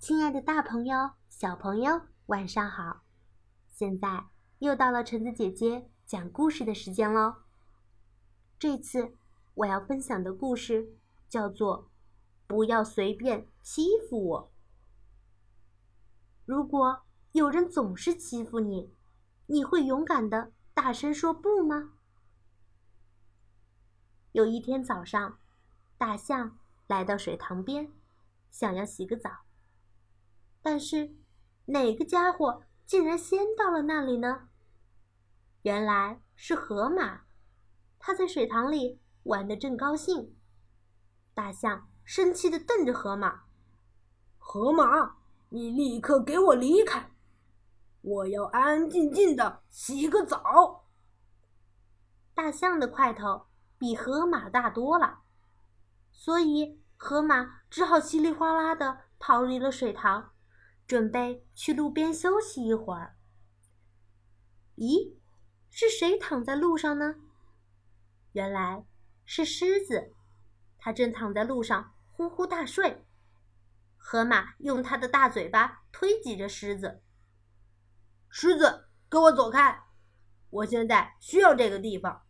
[0.00, 3.02] 亲爱的大朋友、小朋友，晚上好！
[3.68, 7.42] 现在又到了橙子姐姐讲故事的时间喽。
[8.58, 9.14] 这次
[9.52, 10.94] 我要分享的故事
[11.28, 11.84] 叫做
[12.46, 14.42] 《不要随便欺负我》。
[16.46, 18.94] 如果有人总是欺负你，
[19.48, 21.92] 你会勇敢的大声说不吗？
[24.32, 25.38] 有一天早上，
[25.98, 27.92] 大象来到水塘边，
[28.50, 29.40] 想要洗个澡。
[30.62, 31.16] 但是，
[31.66, 34.48] 哪个家伙竟然先到了那里呢？
[35.62, 37.22] 原来是河马，
[37.98, 40.34] 它在水塘里玩得正高兴。
[41.34, 43.44] 大象生气地瞪着河马
[44.36, 45.16] ：“河马，
[45.50, 47.10] 你立刻给我离开！
[48.02, 50.86] 我要安安静静的洗个澡。”
[52.34, 53.46] 大象的块头
[53.78, 55.20] 比河马大多了，
[56.10, 60.32] 所以河马只好稀里哗啦地逃离了水塘。
[60.90, 63.16] 准备去路边休息一会儿。
[64.74, 65.14] 咦，
[65.70, 67.14] 是谁躺在路上呢？
[68.32, 68.84] 原来
[69.24, 70.12] 是狮子，
[70.78, 73.06] 它正躺在路上呼呼大睡。
[73.96, 77.04] 河马用它的大嘴巴推挤着狮子。
[78.28, 79.84] 狮子，给我走开！
[80.50, 82.26] 我现在需要这个地方。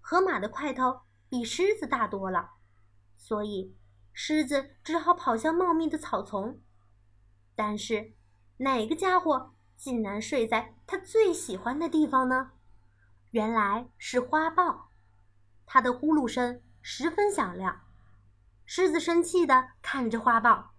[0.00, 2.52] 河马的块头比狮子大多了，
[3.18, 3.76] 所以
[4.14, 6.62] 狮子只好跑向茂密的草丛。
[7.54, 8.14] 但是，
[8.56, 12.52] 哪个家伙竟然睡在他最喜欢的地方呢？
[13.30, 14.88] 原来是花豹，
[15.66, 17.82] 它的呼噜声十分响亮。
[18.64, 20.72] 狮子生气的看着花豹：“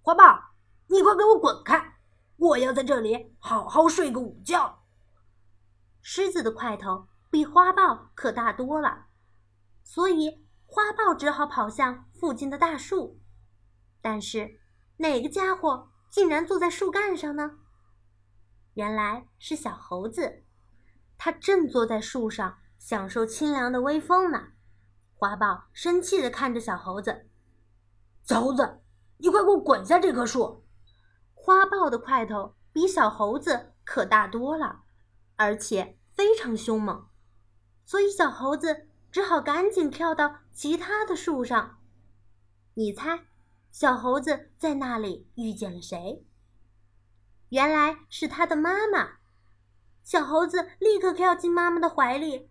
[0.00, 0.54] 花豹，
[0.86, 1.96] 你快给我滚开！
[2.36, 4.82] 我要在这里好好睡个午觉。”
[6.00, 9.08] 狮子的块头比花豹可大多了，
[9.82, 13.20] 所以花豹只好跑向附近的大树。
[14.00, 14.61] 但是。
[15.02, 17.58] 哪个家伙竟然坐在树干上呢？
[18.74, 20.44] 原来是小猴子，
[21.18, 24.52] 它正坐在树上享受清凉的微风呢。
[25.12, 27.26] 花豹生气地看着小猴子
[28.22, 28.80] ：“小猴子，
[29.16, 30.64] 你快给我滚下这棵树！”
[31.34, 34.82] 花豹的块头比小猴子可大多了，
[35.34, 37.08] 而且非常凶猛，
[37.84, 41.80] 所以小猴子只好赶紧跳到其他的树上。
[42.74, 43.26] 你猜？
[43.72, 46.26] 小猴子在那里遇见了谁？
[47.48, 49.14] 原来是他的妈妈。
[50.02, 52.50] 小猴子立刻跳进妈妈的怀里：“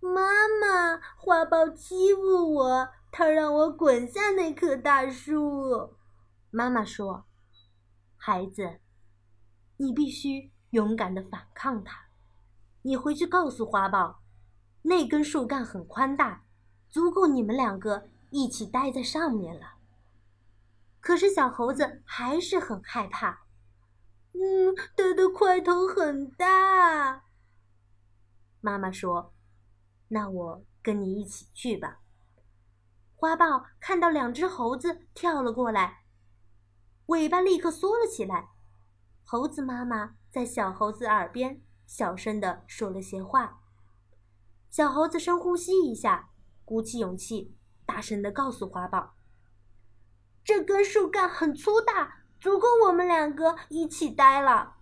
[0.00, 5.94] 妈妈，花豹欺负我，它让我滚下那棵大树。”
[6.50, 7.26] 妈妈说
[8.16, 8.80] ：“孩子，
[9.76, 12.06] 你必须勇敢的反抗它。
[12.80, 14.22] 你回去告诉花豹，
[14.80, 16.44] 那根树干很宽大，
[16.88, 19.74] 足够你们两个一起待在上面了。”
[21.02, 23.42] 可是小猴子还是很害怕。
[24.32, 27.24] 嗯，它的块头很大。
[28.60, 29.34] 妈妈说
[30.08, 31.98] ：“那我跟你一起去吧。”
[33.16, 36.04] 花豹看到两只猴子跳了过来，
[37.06, 38.50] 尾巴立刻缩了起来。
[39.24, 43.60] 猴子妈妈在小猴子耳边小声的说了些话。
[44.70, 46.30] 小猴子深呼吸一下，
[46.64, 49.16] 鼓起勇气，大声的告诉花豹。
[50.44, 54.76] 这根树干很粗大，足够我们两个一起待了。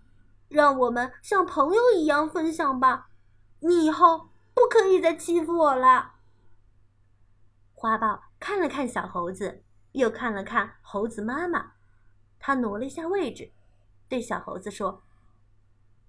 [0.47, 3.09] 让我们像朋友一样分享吧。
[3.59, 6.15] 你以后不可以再欺负我了。
[7.73, 9.63] 花豹看了看小猴子，
[9.93, 11.73] 又看了看猴子妈妈，
[12.39, 13.53] 他挪了一下位置，
[14.09, 15.03] 对小猴子说：“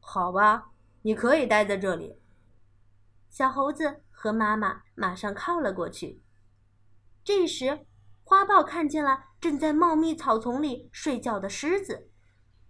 [0.00, 0.70] 好吧，
[1.02, 2.18] 你可以待在这里。”
[3.30, 6.20] 小猴子和妈妈马上靠了过去。
[7.22, 7.86] 这时，
[8.24, 9.24] 花豹看见了。
[9.40, 12.08] 正在茂密草丛里睡觉的狮子，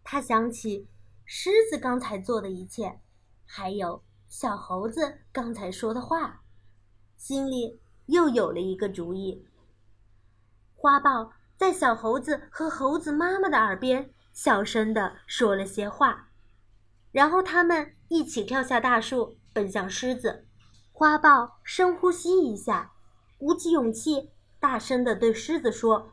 [0.02, 0.88] 他想起
[1.26, 2.98] 狮子刚才做的一切，
[3.44, 6.44] 还有小猴子刚才说的话，
[7.18, 9.46] 心里又有了一个主意。
[10.74, 16.30] 花豹在小猴子和猴子妈妈的耳边小声地说了些话，
[17.10, 20.46] 然后他们一起跳下大树，奔向狮子。
[20.90, 22.92] 花豹深呼吸一下，
[23.36, 24.30] 鼓起勇气，
[24.62, 26.12] 大声地对狮子说。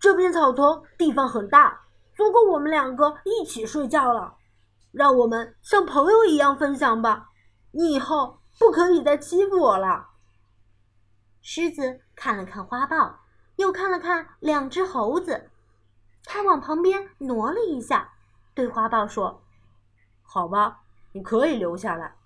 [0.00, 1.82] 这片草丛地方很大，
[2.14, 4.38] 足够我们两个一起睡觉了。
[4.90, 7.28] 让我们像朋友一样分享吧。
[7.72, 10.08] 你以后不可以再欺负我了。
[11.42, 13.20] 狮子看了看花豹，
[13.56, 15.50] 又看了看两只猴子，
[16.24, 18.14] 他往旁边挪了一下，
[18.54, 19.42] 对花豹说
[20.24, 20.80] ：“好吧，
[21.12, 22.16] 你可以留下来。”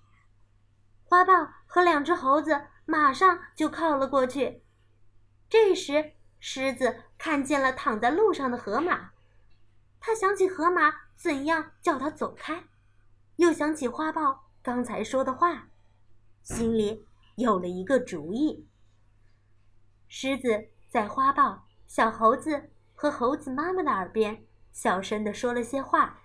[1.03, 1.33] 花豹
[1.67, 4.63] 和两只猴子马上就靠了过去。
[5.51, 7.03] 这时，狮子。
[7.23, 9.11] 看见了躺在路上的河马，
[9.99, 12.63] 他想起河马怎样叫他走开，
[13.35, 15.69] 又想起花豹刚才说的话，
[16.41, 17.05] 心里
[17.35, 18.67] 有了一个主意。
[20.07, 26.21] 狮子在花豹、小猴子和猴子妈妈的耳边小声地说了些话，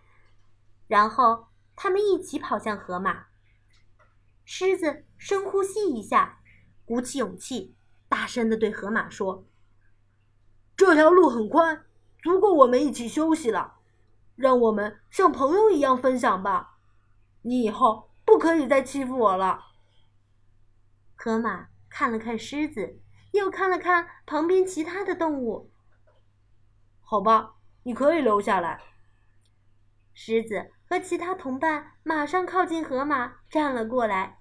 [0.87, 3.27] 然后他们一起跑向河马。
[4.47, 6.41] 狮子深呼吸一下，
[6.87, 7.76] 鼓起勇气，
[8.17, 9.45] 大声的对河马说。
[10.75, 11.85] 这条路很宽，
[12.23, 13.75] 足够我们一起休息了。
[14.37, 16.79] 让我们像朋友一样分享吧。
[17.43, 19.67] 你以后不可以再欺负我了。
[21.15, 22.99] 河马看了看狮子，
[23.33, 25.71] 又看了看旁边其他的动物。
[27.03, 28.81] 好吧，你可以留下来。
[30.15, 34.41] 狮子和其他同伴马上靠近河马，站了过来。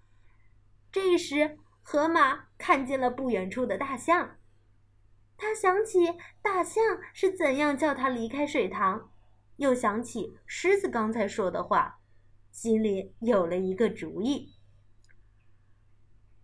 [0.94, 4.38] 这时，河马看见了不远处的大象。
[5.38, 6.84] 他想起大象
[7.14, 9.12] 是怎样叫他离开水塘，
[9.58, 12.00] 又想起狮子刚才说的话，
[12.52, 14.56] 心里有了一个主意。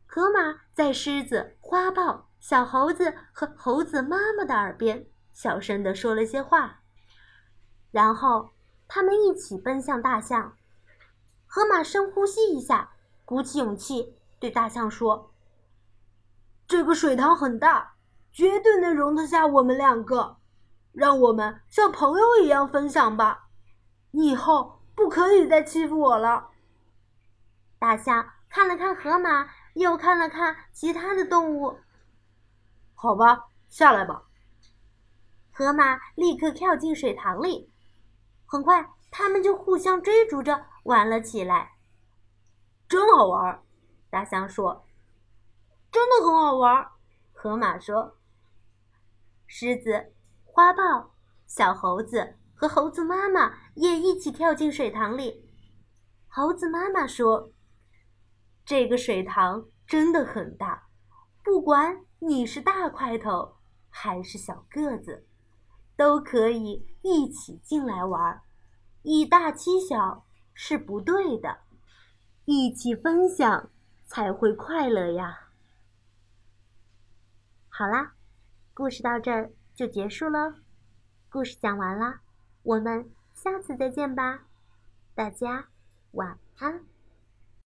[0.06, 6.84] 河马在狮子、花豹、小猴子和猴子妈妈的耳边小声地说了些话，
[7.90, 8.52] 然后
[8.88, 10.56] 他们一起奔向大象。
[11.48, 12.92] 河马深呼吸一下，
[13.26, 15.31] 鼓起勇气对大象说
[16.82, 17.94] ：“这个水塘很大。”
[18.34, 20.38] 绝对能容得下我们两个，
[20.94, 23.50] 让我们像朋友一样分享吧。
[24.12, 26.48] 你以后不可以再欺负我了。
[27.78, 31.78] 大象看了看河马，又看了看其他的动物。
[32.96, 34.24] 好吧，下来吧。
[35.52, 37.70] 河马立刻跳进水塘里，
[38.46, 41.74] 很快他们就互相追逐着玩了起来。
[42.88, 43.62] 真好玩，
[44.10, 44.86] 大象说。
[45.92, 46.88] 真的很好玩，
[47.34, 48.18] 河马说。
[49.46, 50.14] 狮子、
[50.46, 51.12] 花豹、
[51.46, 55.50] 小猴子和猴子妈妈也一起跳进水塘里。
[56.30, 57.52] 猴子妈妈说
[58.64, 60.88] ：“这个水塘真的很大，
[61.44, 63.58] 不管你是大块头
[63.90, 65.28] 还是小个子，
[65.98, 68.42] 都可以一起进来玩。
[69.02, 71.58] 以大欺小是不对的，
[72.46, 73.70] 一起分享
[74.06, 75.48] 才会快乐呀。”
[77.82, 78.14] 好啦。
[78.76, 80.54] 故事到这儿就结束了，
[81.32, 82.22] 故事讲完啦，
[82.62, 84.44] 我们下次再见吧，
[85.16, 85.66] 大家
[86.12, 86.91] 晚安。